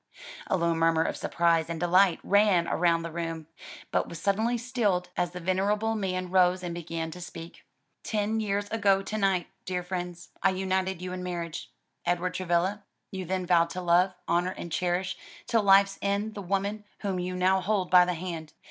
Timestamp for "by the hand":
17.91-18.53